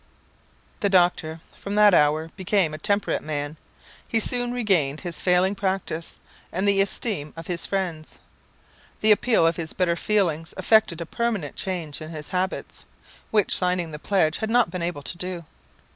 [0.79, 3.57] The doctor, from that hour, became a temperate man.
[4.07, 6.19] He soon regained his failing practice,
[6.51, 8.17] and the esteem of his friends.
[9.01, 12.85] The appeal of his better feelings effected a permanent change in his habits,
[13.29, 15.45] which signing the pledge had not been able to do.